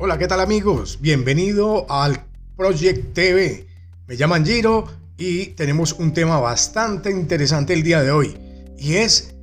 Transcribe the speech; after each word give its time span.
Hola, 0.00 0.16
¿qué 0.16 0.28
tal 0.28 0.38
amigos? 0.38 0.98
Bienvenido 1.00 1.84
al 1.90 2.24
Project 2.56 3.14
TV. 3.14 3.66
Me 4.06 4.16
llaman 4.16 4.46
Giro 4.46 4.84
y 5.16 5.46
tenemos 5.46 5.92
un 5.92 6.12
tema 6.12 6.38
bastante 6.38 7.10
interesante 7.10 7.72
el 7.72 7.82
día 7.82 8.00
de 8.00 8.12
hoy 8.12 8.38
y 8.78 8.94
es 8.94 9.34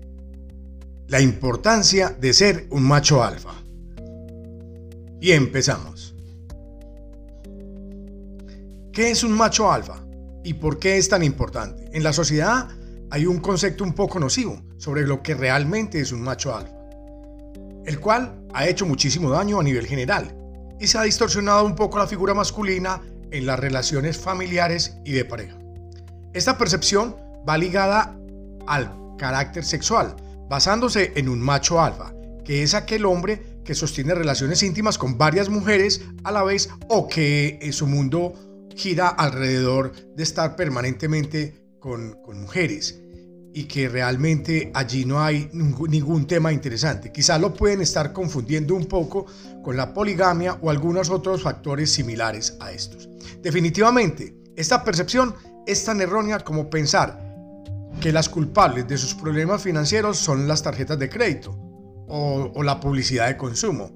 la 1.09 1.19
importancia 1.19 2.15
de 2.21 2.31
ser 2.31 2.67
un 2.69 2.83
macho 2.83 3.21
alfa. 3.21 3.51
Y 5.19 5.33
empezamos. 5.33 6.15
¿Qué 8.93 9.11
es 9.11 9.25
un 9.25 9.33
macho 9.33 9.69
alfa 9.69 10.05
y 10.45 10.53
por 10.53 10.79
qué 10.79 10.95
es 10.95 11.09
tan 11.09 11.21
importante? 11.21 11.89
En 11.91 12.01
la 12.01 12.13
sociedad 12.13 12.69
hay 13.11 13.25
un 13.25 13.39
concepto 13.39 13.83
un 13.83 13.91
poco 13.91 14.21
nocivo 14.21 14.61
sobre 14.77 15.05
lo 15.05 15.21
que 15.21 15.35
realmente 15.35 15.99
es 15.99 16.13
un 16.13 16.21
macho 16.21 16.55
alfa, 16.55 16.77
el 17.85 17.99
cual 17.99 18.47
ha 18.53 18.65
hecho 18.65 18.85
muchísimo 18.85 19.29
daño 19.29 19.59
a 19.59 19.63
nivel 19.63 19.85
general 19.85 20.43
y 20.79 20.87
se 20.87 20.97
ha 20.97 21.03
distorsionado 21.03 21.65
un 21.65 21.75
poco 21.75 21.97
la 21.97 22.07
figura 22.07 22.33
masculina 22.33 23.01
en 23.31 23.45
las 23.45 23.59
relaciones 23.59 24.17
familiares 24.17 24.97
y 25.03 25.11
de 25.11 25.25
pareja. 25.25 25.57
Esta 26.33 26.57
percepción 26.57 27.15
va 27.47 27.57
ligada 27.57 28.17
al 28.67 28.91
carácter 29.17 29.63
sexual, 29.63 30.15
basándose 30.49 31.13
en 31.15 31.29
un 31.29 31.39
macho 31.39 31.81
alfa, 31.81 32.13
que 32.43 32.63
es 32.63 32.73
aquel 32.73 33.05
hombre 33.05 33.61
que 33.63 33.75
sostiene 33.75 34.13
relaciones 34.13 34.61
íntimas 34.63 34.97
con 34.97 35.17
varias 35.17 35.49
mujeres 35.49 36.01
a 36.23 36.31
la 36.31 36.43
vez 36.43 36.69
o 36.87 37.07
que 37.07 37.57
en 37.61 37.73
su 37.73 37.87
mundo 37.87 38.33
gira 38.75 39.07
alrededor 39.07 39.93
de 40.15 40.23
estar 40.23 40.55
permanentemente 40.55 41.55
con, 41.79 42.21
con 42.23 42.41
mujeres 42.41 43.01
y 43.57 43.63
que 43.63 43.87
realmente 43.87 44.69
allí 44.73 45.05
no 45.05 45.21
hay 45.23 45.49
ningún, 45.53 46.27
tema 46.27 46.51
interesante. 46.51 47.13
Quizás 47.13 47.39
lo 47.39 47.53
pueden 47.53 47.81
estar 47.81 48.11
confundiendo 48.11 48.75
un 48.75 48.83
poco 48.83 49.27
con 49.63 49.77
la 49.77 49.93
poligamia 49.93 50.59
o 50.61 50.69
algunos 50.69 51.09
otros 51.09 51.41
factores 51.41 51.89
similares 51.89 52.57
a 52.59 52.73
estos. 52.73 53.07
Definitivamente, 53.41 54.35
esta 54.57 54.83
percepción 54.83 55.33
es 55.65 55.85
tan 55.85 56.01
errónea 56.01 56.39
como 56.39 56.69
pensar 56.69 57.17
que 58.01 58.11
las 58.11 58.27
culpables 58.27 58.89
de 58.89 58.97
sus 58.97 59.15
problemas 59.15 59.61
financieros 59.61 60.17
son 60.17 60.49
las 60.49 60.61
tarjetas 60.61 60.99
de 60.99 61.07
crédito 61.07 61.51
o, 62.09 62.51
o 62.53 62.61
la 62.61 62.81
publicidad 62.81 63.27
de 63.27 63.37
consumo. 63.37 63.89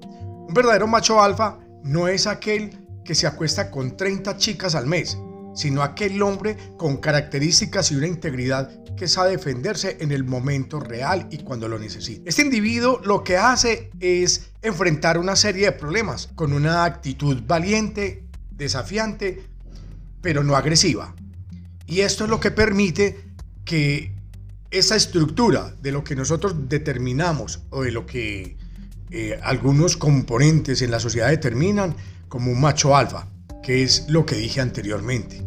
Un 0.48 0.54
verdadero 0.54 0.86
macho 0.86 1.22
alfa 1.22 1.58
no 1.84 2.08
es 2.08 2.26
aquel 2.26 3.02
que 3.04 3.14
se 3.14 3.26
acuesta 3.26 3.70
con 3.70 3.94
30 3.94 4.38
chicas 4.38 4.74
al 4.74 4.86
mes, 4.86 5.18
sino 5.54 5.82
aquel 5.82 6.20
hombre 6.22 6.56
con 6.76 6.98
características 6.98 7.90
y 7.90 7.96
una 7.96 8.06
integridad 8.06 8.70
que 8.96 9.08
sabe 9.08 9.30
defenderse 9.32 9.96
en 10.00 10.12
el 10.12 10.24
momento 10.24 10.78
real 10.78 11.26
y 11.30 11.38
cuando 11.38 11.68
lo 11.68 11.78
necesita. 11.78 12.28
Este 12.28 12.42
individuo 12.42 13.00
lo 13.02 13.24
que 13.24 13.36
hace 13.36 13.90
es 13.98 14.50
enfrentar 14.62 15.18
una 15.18 15.36
serie 15.36 15.66
de 15.66 15.72
problemas 15.72 16.28
con 16.34 16.52
una 16.52 16.84
actitud 16.84 17.42
valiente, 17.46 18.24
desafiante, 18.50 19.42
pero 20.20 20.44
no 20.44 20.54
agresiva. 20.54 21.14
Y 21.86 22.00
esto 22.00 22.24
es 22.24 22.30
lo 22.30 22.40
que 22.40 22.50
permite 22.50 23.24
que 23.64 24.12
esa 24.70 24.96
estructura 24.96 25.74
de 25.80 25.92
lo 25.92 26.04
que 26.04 26.14
nosotros 26.14 26.68
determinamos 26.68 27.60
o 27.70 27.82
de 27.82 27.90
lo 27.90 28.06
que 28.06 28.56
eh, 29.10 29.40
algunos 29.42 29.96
componentes 29.96 30.82
en 30.82 30.90
la 30.90 31.00
sociedad 31.00 31.28
determinan 31.28 31.96
como 32.28 32.52
un 32.52 32.60
macho 32.60 32.94
alfa, 32.94 33.26
que 33.62 33.82
es 33.82 34.08
lo 34.08 34.26
que 34.26 34.36
dije 34.36 34.60
anteriormente, 34.60 35.42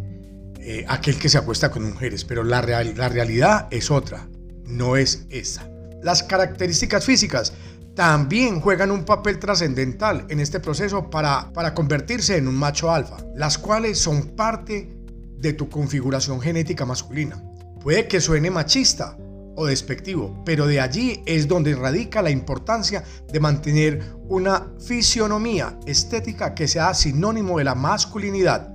eh, 0.59 0.85
aquel 0.87 1.17
que 1.17 1.29
se 1.29 1.37
acuesta 1.37 1.71
con 1.71 1.83
mujeres, 1.83 2.23
pero 2.25 2.43
la, 2.43 2.61
la 2.61 3.09
realidad 3.09 3.67
es 3.71 3.91
otra, 3.91 4.27
no 4.65 4.95
es 4.95 5.25
esa. 5.29 5.69
Las 6.01 6.23
características 6.23 7.05
físicas 7.05 7.53
también 7.95 8.59
juegan 8.59 8.91
un 8.91 9.05
papel 9.05 9.39
trascendental 9.39 10.25
en 10.29 10.39
este 10.39 10.59
proceso 10.59 11.09
para, 11.09 11.51
para 11.53 11.73
convertirse 11.73 12.37
en 12.37 12.47
un 12.47 12.55
macho 12.55 12.91
alfa, 12.91 13.17
las 13.35 13.57
cuales 13.57 13.99
son 13.99 14.35
parte 14.35 14.91
de 15.37 15.53
tu 15.53 15.69
configuración 15.69 16.41
genética 16.41 16.85
masculina. 16.85 17.41
Puede 17.81 18.07
que 18.07 18.21
suene 18.21 18.49
machista 18.49 19.17
o 19.55 19.65
despectivo, 19.65 20.41
pero 20.45 20.67
de 20.67 20.79
allí 20.79 21.21
es 21.25 21.47
donde 21.47 21.75
radica 21.75 22.21
la 22.21 22.31
importancia 22.31 23.03
de 23.31 23.39
mantener 23.39 24.01
una 24.27 24.71
fisionomía 24.79 25.79
estética 25.85 26.55
que 26.55 26.67
sea 26.67 26.93
sinónimo 26.93 27.57
de 27.57 27.65
la 27.65 27.75
masculinidad 27.75 28.73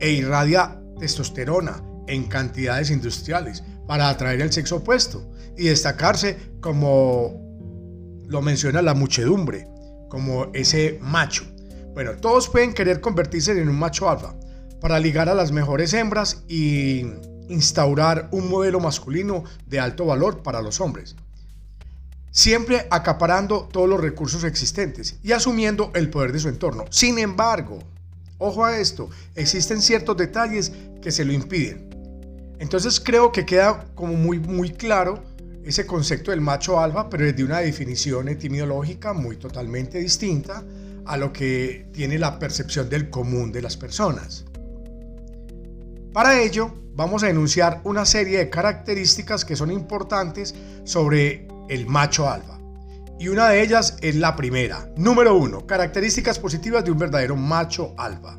e 0.00 0.10
irradia 0.10 0.80
testosterona 0.98 1.82
en 2.06 2.24
cantidades 2.24 2.90
industriales 2.90 3.62
para 3.86 4.08
atraer 4.08 4.40
el 4.40 4.52
sexo 4.52 4.76
opuesto 4.76 5.30
y 5.56 5.68
destacarse 5.68 6.36
como 6.60 7.46
lo 8.26 8.42
menciona 8.42 8.82
la 8.82 8.94
muchedumbre, 8.94 9.68
como 10.08 10.48
ese 10.52 10.98
macho. 11.00 11.44
Bueno, 11.94 12.16
todos 12.16 12.48
pueden 12.48 12.74
querer 12.74 13.00
convertirse 13.00 13.52
en 13.52 13.68
un 13.68 13.78
macho 13.78 14.10
alfa 14.10 14.34
para 14.80 14.98
ligar 14.98 15.28
a 15.28 15.34
las 15.34 15.52
mejores 15.52 15.94
hembras 15.94 16.44
y 16.48 17.06
instaurar 17.48 18.28
un 18.32 18.48
modelo 18.48 18.80
masculino 18.80 19.44
de 19.66 19.80
alto 19.80 20.06
valor 20.06 20.42
para 20.42 20.62
los 20.62 20.80
hombres. 20.80 21.16
Siempre 22.30 22.86
acaparando 22.90 23.68
todos 23.72 23.88
los 23.88 24.00
recursos 24.00 24.44
existentes 24.44 25.16
y 25.22 25.32
asumiendo 25.32 25.90
el 25.94 26.10
poder 26.10 26.32
de 26.32 26.40
su 26.40 26.48
entorno. 26.48 26.84
Sin 26.90 27.18
embargo, 27.18 27.78
ojo 28.38 28.64
a 28.64 28.78
esto, 28.78 29.08
existen 29.34 29.80
ciertos 29.80 30.16
detalles 30.16 30.72
que 31.00 31.10
se 31.10 31.24
lo 31.24 31.32
impiden. 31.32 31.86
Entonces 32.58 33.00
creo 33.00 33.32
que 33.32 33.46
queda 33.46 33.86
como 33.94 34.14
muy, 34.14 34.38
muy 34.38 34.70
claro 34.70 35.22
ese 35.64 35.86
concepto 35.86 36.30
del 36.30 36.40
macho 36.40 36.78
alfa, 36.78 37.10
pero 37.10 37.24
desde 37.24 37.42
una 37.42 37.58
definición 37.58 38.28
etimológica 38.28 39.12
muy 39.12 39.36
totalmente 39.36 39.98
distinta 39.98 40.62
a 41.06 41.16
lo 41.16 41.32
que 41.32 41.88
tiene 41.92 42.18
la 42.18 42.38
percepción 42.38 42.88
del 42.88 43.10
común 43.10 43.52
de 43.52 43.62
las 43.62 43.76
personas. 43.76 44.44
Para 46.16 46.40
ello, 46.40 46.72
vamos 46.94 47.24
a 47.24 47.28
enunciar 47.28 47.82
una 47.84 48.06
serie 48.06 48.38
de 48.38 48.48
características 48.48 49.44
que 49.44 49.54
son 49.54 49.70
importantes 49.70 50.54
sobre 50.84 51.46
el 51.68 51.86
macho 51.86 52.26
alfa. 52.26 52.58
Y 53.18 53.28
una 53.28 53.50
de 53.50 53.60
ellas 53.60 53.98
es 54.00 54.16
la 54.16 54.34
primera. 54.34 54.88
Número 54.96 55.36
uno, 55.36 55.66
características 55.66 56.38
positivas 56.38 56.86
de 56.86 56.90
un 56.90 56.96
verdadero 56.96 57.36
macho 57.36 57.92
alfa. 57.98 58.38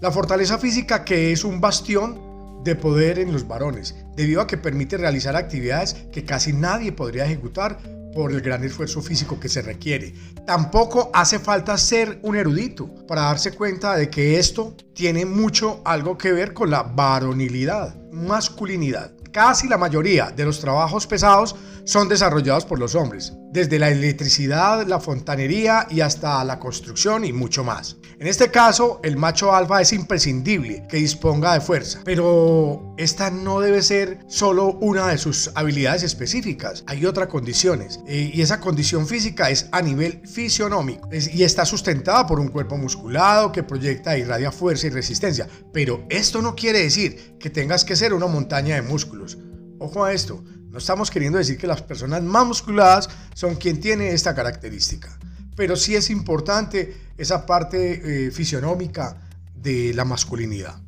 La 0.00 0.10
fortaleza 0.10 0.56
física 0.56 1.04
que 1.04 1.30
es 1.30 1.44
un 1.44 1.60
bastión 1.60 2.62
de 2.64 2.74
poder 2.74 3.18
en 3.18 3.34
los 3.34 3.46
varones, 3.46 3.94
debido 4.16 4.40
a 4.40 4.46
que 4.46 4.56
permite 4.56 4.96
realizar 4.96 5.36
actividades 5.36 5.92
que 6.10 6.24
casi 6.24 6.54
nadie 6.54 6.90
podría 6.90 7.26
ejecutar 7.26 7.80
por 8.14 8.32
el 8.32 8.40
gran 8.40 8.62
esfuerzo 8.64 9.02
físico 9.02 9.38
que 9.40 9.48
se 9.48 9.62
requiere. 9.62 10.14
Tampoco 10.46 11.10
hace 11.12 11.38
falta 11.38 11.76
ser 11.78 12.18
un 12.22 12.36
erudito 12.36 12.88
para 13.06 13.22
darse 13.22 13.52
cuenta 13.52 13.96
de 13.96 14.10
que 14.10 14.38
esto 14.38 14.76
tiene 14.94 15.24
mucho 15.24 15.80
algo 15.84 16.18
que 16.18 16.32
ver 16.32 16.52
con 16.52 16.70
la 16.70 16.82
varonilidad, 16.82 17.94
masculinidad. 18.12 19.12
Casi 19.32 19.68
la 19.68 19.78
mayoría 19.78 20.30
de 20.30 20.44
los 20.44 20.60
trabajos 20.60 21.06
pesados 21.06 21.56
son 21.84 22.08
desarrollados 22.08 22.66
por 22.66 22.78
los 22.78 22.94
hombres, 22.94 23.32
desde 23.52 23.78
la 23.78 23.90
electricidad, 23.90 24.86
la 24.86 24.98
fontanería 24.98 25.86
y 25.90 26.00
hasta 26.00 26.42
la 26.44 26.58
construcción 26.58 27.24
y 27.24 27.32
mucho 27.32 27.62
más. 27.62 27.98
En 28.18 28.26
este 28.26 28.50
caso, 28.50 29.00
el 29.02 29.16
macho 29.16 29.54
alfa 29.54 29.80
es 29.80 29.92
imprescindible 29.92 30.86
que 30.88 30.96
disponga 30.96 31.54
de 31.54 31.60
fuerza, 31.60 32.00
pero 32.04 32.94
esta 32.96 33.30
no 33.30 33.60
debe 33.60 33.82
ser 33.82 34.20
solo 34.28 34.78
una 34.80 35.08
de 35.08 35.18
sus 35.18 35.50
habilidades 35.54 36.02
específicas. 36.02 36.84
Hay 36.86 37.04
otras 37.04 37.28
condiciones 37.28 38.00
eh, 38.06 38.30
y 38.32 38.40
esa 38.40 38.60
condición 38.60 39.06
física 39.06 39.50
es 39.50 39.68
a 39.72 39.82
nivel 39.82 40.22
fisionómico 40.26 41.08
y 41.12 41.42
está 41.42 41.64
sustentada 41.64 42.26
por 42.26 42.40
un 42.40 42.48
cuerpo 42.48 42.76
musculado 42.78 43.52
que 43.52 43.62
proyecta 43.62 44.16
y 44.16 44.22
irradia 44.22 44.52
fuerza 44.52 44.86
y 44.86 44.90
resistencia. 44.90 45.48
Pero 45.72 46.06
esto 46.08 46.40
no 46.40 46.54
quiere 46.54 46.80
decir 46.80 47.36
que 47.38 47.50
tengas 47.50 47.84
que 47.84 47.96
ser 47.96 48.14
una 48.14 48.26
montaña 48.28 48.76
de 48.76 48.82
músculos. 48.82 49.36
Ojo 49.78 50.04
a 50.04 50.12
esto, 50.12 50.44
no 50.72 50.78
estamos 50.78 51.10
queriendo 51.10 51.36
decir 51.36 51.58
que 51.58 51.66
las 51.66 51.82
personas 51.82 52.22
más 52.22 52.46
musculadas 52.46 53.10
son 53.34 53.56
quien 53.56 53.78
tiene 53.78 54.12
esta 54.12 54.34
característica, 54.34 55.14
pero 55.54 55.76
sí 55.76 55.94
es 55.94 56.08
importante 56.08 56.96
esa 57.18 57.44
parte 57.44 58.26
eh, 58.26 58.30
fisionómica 58.30 59.18
de 59.54 59.92
la 59.92 60.06
masculinidad. 60.06 60.80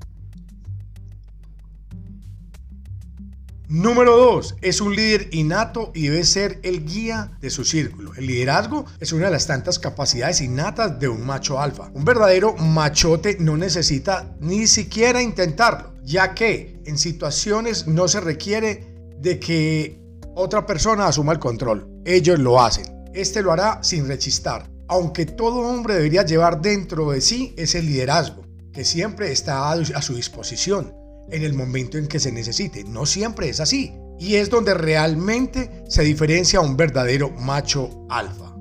Número 3.68 4.16
2. 4.16 4.56
Es 4.62 4.80
un 4.80 4.94
líder 4.94 5.28
innato 5.32 5.90
y 5.94 6.08
debe 6.08 6.24
ser 6.24 6.60
el 6.62 6.86
guía 6.86 7.32
de 7.40 7.50
su 7.50 7.64
círculo. 7.64 8.14
El 8.14 8.26
liderazgo 8.26 8.86
es 9.00 9.12
una 9.12 9.26
de 9.26 9.32
las 9.32 9.46
tantas 9.46 9.78
capacidades 9.78 10.40
innatas 10.40 10.98
de 10.98 11.08
un 11.08 11.26
macho 11.26 11.60
alfa. 11.60 11.90
Un 11.92 12.04
verdadero 12.04 12.54
machote 12.56 13.36
no 13.40 13.56
necesita 13.56 14.34
ni 14.40 14.66
siquiera 14.66 15.20
intentarlo, 15.20 15.94
ya 16.04 16.34
que 16.34 16.80
en 16.86 16.98
situaciones 16.98 17.86
no 17.86 18.06
se 18.06 18.20
requiere 18.20 18.93
de 19.24 19.40
que 19.40 19.98
otra 20.36 20.66
persona 20.66 21.06
asuma 21.06 21.32
el 21.32 21.38
control. 21.38 21.88
Ellos 22.04 22.38
lo 22.38 22.60
hacen. 22.60 22.84
Este 23.14 23.42
lo 23.42 23.52
hará 23.52 23.82
sin 23.82 24.06
rechistar. 24.06 24.70
Aunque 24.86 25.24
todo 25.24 25.60
hombre 25.60 25.94
debería 25.94 26.24
llevar 26.24 26.60
dentro 26.60 27.10
de 27.10 27.22
sí 27.22 27.54
ese 27.56 27.82
liderazgo, 27.82 28.44
que 28.70 28.84
siempre 28.84 29.32
está 29.32 29.72
a 29.72 30.02
su 30.02 30.14
disposición 30.14 30.94
en 31.30 31.42
el 31.42 31.54
momento 31.54 31.96
en 31.96 32.06
que 32.06 32.20
se 32.20 32.30
necesite. 32.30 32.84
No 32.84 33.06
siempre 33.06 33.48
es 33.48 33.60
así. 33.60 33.94
Y 34.20 34.36
es 34.36 34.50
donde 34.50 34.74
realmente 34.74 35.82
se 35.88 36.02
diferencia 36.02 36.60
un 36.60 36.76
verdadero 36.76 37.30
macho 37.30 38.06
alfa. 38.10 38.54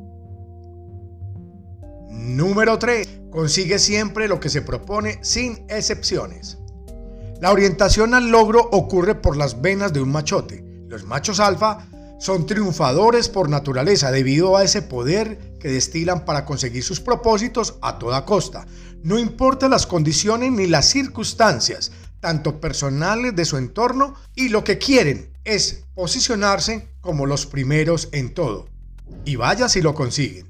Número 2.09 2.79
3. 2.79 3.21
Consigue 3.29 3.79
siempre 3.79 4.29
lo 4.29 4.39
que 4.39 4.49
se 4.49 4.61
propone 4.61 5.19
sin 5.21 5.65
excepciones. 5.67 6.57
La 7.43 7.51
orientación 7.51 8.13
al 8.13 8.29
logro 8.29 8.69
ocurre 8.71 9.15
por 9.15 9.35
las 9.35 9.61
venas 9.61 9.91
de 9.91 9.99
un 9.99 10.09
machote. 10.09 10.63
Los 10.87 11.03
machos 11.03 11.41
alfa 11.41 11.85
son 12.17 12.45
triunfadores 12.45 13.27
por 13.27 13.49
naturaleza 13.49 14.11
debido 14.11 14.55
a 14.55 14.63
ese 14.63 14.81
poder 14.81 15.57
que 15.59 15.67
destilan 15.67 16.23
para 16.23 16.45
conseguir 16.45 16.85
sus 16.85 17.01
propósitos 17.01 17.75
a 17.81 17.99
toda 17.99 18.23
costa. 18.23 18.65
No 19.03 19.19
importa 19.19 19.67
las 19.67 19.85
condiciones 19.85 20.53
ni 20.53 20.67
las 20.67 20.85
circunstancias, 20.85 21.91
tanto 22.21 22.61
personales 22.61 23.35
de 23.35 23.43
su 23.43 23.57
entorno, 23.57 24.15
y 24.35 24.47
lo 24.47 24.63
que 24.63 24.77
quieren 24.77 25.33
es 25.43 25.83
posicionarse 25.95 26.87
como 27.01 27.25
los 27.25 27.45
primeros 27.45 28.07
en 28.13 28.33
todo. 28.33 28.69
Y 29.25 29.35
vaya 29.35 29.67
si 29.67 29.81
lo 29.81 29.93
consiguen. 29.93 30.49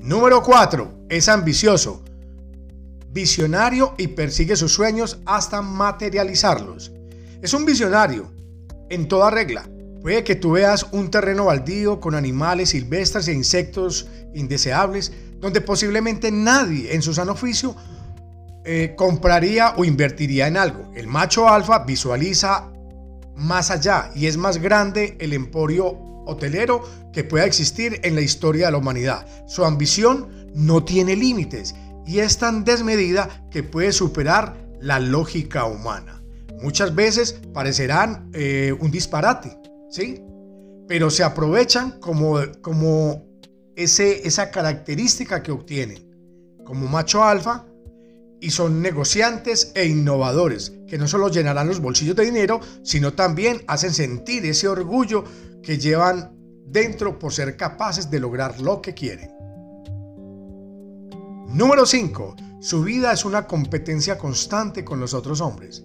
Número 0.00 0.42
4. 0.42 1.06
Es 1.08 1.30
ambicioso, 1.30 2.04
visionario 3.18 3.94
y 3.98 4.06
persigue 4.06 4.54
sus 4.54 4.72
sueños 4.72 5.18
hasta 5.26 5.60
materializarlos. 5.60 6.92
Es 7.42 7.52
un 7.52 7.64
visionario, 7.64 8.30
en 8.90 9.08
toda 9.08 9.28
regla. 9.28 9.68
Puede 10.02 10.22
que 10.22 10.36
tú 10.36 10.52
veas 10.52 10.86
un 10.92 11.10
terreno 11.10 11.46
baldío 11.46 11.98
con 11.98 12.14
animales 12.14 12.68
silvestres 12.68 13.26
e 13.26 13.32
insectos 13.32 14.06
indeseables, 14.34 15.12
donde 15.40 15.60
posiblemente 15.60 16.30
nadie 16.30 16.94
en 16.94 17.02
su 17.02 17.12
sano 17.12 17.32
oficio 17.32 17.74
eh, 18.64 18.94
compraría 18.96 19.74
o 19.76 19.84
invertiría 19.84 20.46
en 20.46 20.56
algo. 20.56 20.92
El 20.94 21.08
macho 21.08 21.48
alfa 21.48 21.80
visualiza 21.80 22.70
más 23.34 23.72
allá 23.72 24.12
y 24.14 24.26
es 24.26 24.36
más 24.36 24.58
grande 24.58 25.16
el 25.18 25.32
emporio 25.32 25.86
hotelero 26.24 26.84
que 27.12 27.24
pueda 27.24 27.46
existir 27.46 27.98
en 28.04 28.14
la 28.14 28.20
historia 28.20 28.66
de 28.66 28.72
la 28.72 28.78
humanidad. 28.78 29.26
Su 29.48 29.64
ambición 29.64 30.28
no 30.54 30.84
tiene 30.84 31.16
límites 31.16 31.74
y 32.08 32.20
es 32.20 32.38
tan 32.38 32.64
desmedida 32.64 33.46
que 33.50 33.62
puede 33.62 33.92
superar 33.92 34.56
la 34.80 34.98
lógica 34.98 35.66
humana. 35.66 36.22
Muchas 36.62 36.94
veces 36.94 37.38
parecerán 37.52 38.30
eh, 38.32 38.74
un 38.80 38.90
disparate, 38.90 39.58
¿sí? 39.90 40.22
Pero 40.88 41.10
se 41.10 41.22
aprovechan 41.22 42.00
como, 42.00 42.38
como 42.62 43.26
ese, 43.76 44.26
esa 44.26 44.50
característica 44.50 45.42
que 45.42 45.52
obtienen. 45.52 46.08
Como 46.64 46.86
macho 46.88 47.22
alfa, 47.22 47.66
y 48.40 48.52
son 48.52 48.80
negociantes 48.80 49.72
e 49.74 49.84
innovadores, 49.84 50.72
que 50.88 50.96
no 50.96 51.08
solo 51.08 51.28
llenarán 51.28 51.68
los 51.68 51.80
bolsillos 51.80 52.16
de 52.16 52.24
dinero, 52.24 52.60
sino 52.84 53.12
también 53.12 53.62
hacen 53.66 53.92
sentir 53.92 54.46
ese 54.46 54.66
orgullo 54.66 55.24
que 55.62 55.76
llevan 55.76 56.34
dentro 56.64 57.18
por 57.18 57.34
ser 57.34 57.58
capaces 57.58 58.10
de 58.10 58.20
lograr 58.20 58.58
lo 58.62 58.80
que 58.80 58.94
quieren. 58.94 59.37
Número 61.48 61.86
5. 61.86 62.36
Su 62.60 62.82
vida 62.82 63.10
es 63.10 63.24
una 63.24 63.46
competencia 63.46 64.18
constante 64.18 64.84
con 64.84 65.00
los 65.00 65.14
otros 65.14 65.40
hombres. 65.40 65.82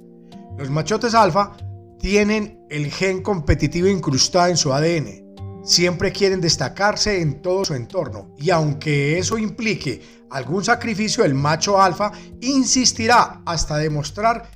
Los 0.57 0.69
machotes 0.69 1.13
alfa 1.13 1.55
tienen 1.99 2.65
el 2.69 2.91
gen 2.91 3.23
competitivo 3.23 3.87
incrustado 3.87 4.49
en 4.49 4.57
su 4.57 4.73
ADN. 4.73 5.63
Siempre 5.63 6.11
quieren 6.11 6.41
destacarse 6.41 7.21
en 7.21 7.41
todo 7.41 7.63
su 7.63 7.75
entorno 7.75 8.35
y 8.37 8.49
aunque 8.49 9.17
eso 9.17 9.37
implique 9.37 10.01
algún 10.29 10.65
sacrificio, 10.65 11.23
el 11.23 11.33
macho 11.33 11.81
alfa 11.81 12.11
insistirá 12.41 13.41
hasta 13.45 13.77
demostrar 13.77 14.51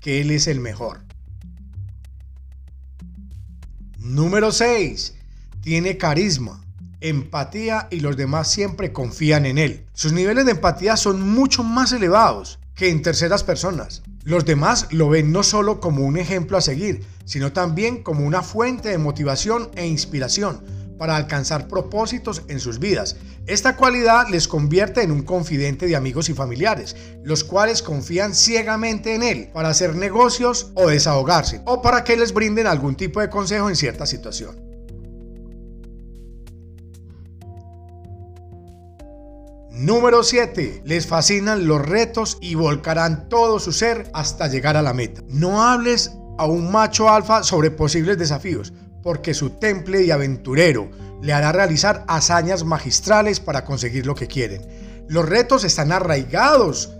que 0.00 0.20
él 0.20 0.30
es 0.30 0.46
el 0.46 0.60
mejor. 0.60 1.04
Número 3.98 4.52
6. 4.52 5.16
Tiene 5.60 5.96
carisma, 5.96 6.64
empatía 7.02 7.88
y 7.90 8.00
los 8.00 8.16
demás 8.16 8.50
siempre 8.50 8.92
confían 8.92 9.46
en 9.46 9.58
él. 9.58 9.86
Sus 9.92 10.12
niveles 10.12 10.46
de 10.46 10.52
empatía 10.52 10.96
son 10.96 11.20
mucho 11.20 11.62
más 11.62 11.92
elevados 11.92 12.58
que 12.74 12.88
en 12.88 13.02
terceras 13.02 13.44
personas. 13.44 14.02
Los 14.24 14.44
demás 14.44 14.86
lo 14.90 15.08
ven 15.08 15.32
no 15.32 15.42
solo 15.42 15.80
como 15.80 16.04
un 16.04 16.16
ejemplo 16.16 16.56
a 16.56 16.60
seguir, 16.60 17.04
sino 17.24 17.52
también 17.52 18.02
como 18.02 18.24
una 18.26 18.42
fuente 18.42 18.88
de 18.88 18.98
motivación 18.98 19.70
e 19.74 19.86
inspiración 19.86 20.62
para 20.96 21.16
alcanzar 21.16 21.66
propósitos 21.66 22.42
en 22.46 22.60
sus 22.60 22.78
vidas. 22.78 23.16
Esta 23.48 23.76
cualidad 23.76 24.28
les 24.30 24.46
convierte 24.46 25.02
en 25.02 25.10
un 25.10 25.22
confidente 25.22 25.86
de 25.86 25.96
amigos 25.96 26.28
y 26.28 26.34
familiares, 26.34 26.94
los 27.24 27.42
cuales 27.42 27.82
confían 27.82 28.36
ciegamente 28.36 29.16
en 29.16 29.24
él 29.24 29.50
para 29.52 29.70
hacer 29.70 29.96
negocios 29.96 30.70
o 30.74 30.86
desahogarse, 30.86 31.60
o 31.64 31.82
para 31.82 32.04
que 32.04 32.16
les 32.16 32.32
brinden 32.32 32.68
algún 32.68 32.94
tipo 32.94 33.20
de 33.20 33.30
consejo 33.30 33.68
en 33.68 33.74
cierta 33.74 34.06
situación. 34.06 34.71
Número 39.82 40.22
7. 40.22 40.82
Les 40.84 41.08
fascinan 41.08 41.66
los 41.66 41.84
retos 41.84 42.38
y 42.40 42.54
volcarán 42.54 43.28
todo 43.28 43.58
su 43.58 43.72
ser 43.72 44.08
hasta 44.14 44.46
llegar 44.46 44.76
a 44.76 44.82
la 44.82 44.94
meta. 44.94 45.22
No 45.26 45.60
hables 45.60 46.12
a 46.38 46.46
un 46.46 46.70
macho 46.70 47.10
alfa 47.10 47.42
sobre 47.42 47.72
posibles 47.72 48.16
desafíos, 48.16 48.72
porque 49.02 49.34
su 49.34 49.50
temple 49.50 50.04
y 50.04 50.12
aventurero 50.12 50.88
le 51.20 51.32
hará 51.32 51.50
realizar 51.50 52.04
hazañas 52.06 52.62
magistrales 52.62 53.40
para 53.40 53.64
conseguir 53.64 54.06
lo 54.06 54.14
que 54.14 54.28
quieren. 54.28 54.62
Los 55.08 55.28
retos 55.28 55.64
están 55.64 55.90
arraigados 55.90 56.92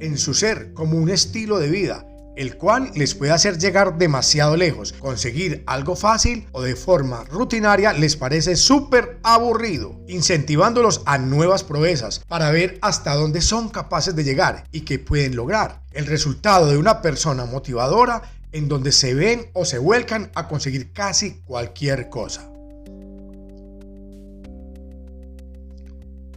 en 0.00 0.16
su 0.16 0.32
ser 0.32 0.72
como 0.72 0.96
un 0.96 1.10
estilo 1.10 1.58
de 1.58 1.68
vida, 1.68 2.06
el 2.36 2.56
cual 2.56 2.90
les 2.94 3.14
puede 3.14 3.32
hacer 3.32 3.58
llegar 3.58 3.98
demasiado 3.98 4.56
lejos. 4.56 4.92
Conseguir 4.92 5.62
algo 5.66 5.96
fácil 5.96 6.46
o 6.52 6.62
de 6.62 6.76
forma 6.76 7.24
rutinaria 7.24 7.92
les 7.92 8.16
parece 8.16 8.56
súper 8.56 9.18
aburrido, 9.22 10.00
incentivándolos 10.08 11.02
a 11.06 11.18
nuevas 11.18 11.64
proezas 11.64 12.20
para 12.28 12.50
ver 12.50 12.78
hasta 12.82 13.14
dónde 13.14 13.40
son 13.40 13.68
capaces 13.68 14.14
de 14.16 14.24
llegar 14.24 14.64
y 14.72 14.82
qué 14.82 14.98
pueden 14.98 15.36
lograr. 15.36 15.82
El 15.92 16.06
resultado 16.06 16.68
de 16.68 16.78
una 16.78 17.02
persona 17.02 17.44
motivadora 17.44 18.22
en 18.52 18.68
donde 18.68 18.92
se 18.92 19.14
ven 19.14 19.50
o 19.54 19.64
se 19.64 19.78
vuelcan 19.78 20.30
a 20.34 20.48
conseguir 20.48 20.92
casi 20.92 21.40
cualquier 21.44 22.08
cosa. 22.08 22.48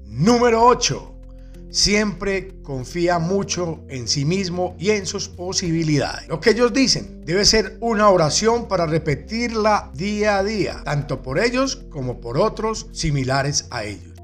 Número 0.05 0.65
8. 0.65 1.14
Siempre 1.75 2.61
confía 2.63 3.19
mucho 3.19 3.83
en 3.89 4.07
sí 4.07 4.23
mismo 4.23 4.77
y 4.79 4.91
en 4.91 5.05
sus 5.05 5.27
posibilidades. 5.27 6.25
Lo 6.29 6.39
que 6.39 6.51
ellos 6.51 6.71
dicen 6.71 7.25
debe 7.25 7.43
ser 7.43 7.77
una 7.81 8.09
oración 8.09 8.69
para 8.69 8.85
repetirla 8.85 9.91
día 9.93 10.37
a 10.37 10.43
día, 10.45 10.81
tanto 10.85 11.21
por 11.21 11.37
ellos 11.37 11.83
como 11.89 12.21
por 12.21 12.37
otros 12.37 12.87
similares 12.93 13.67
a 13.71 13.83
ellos. 13.83 14.14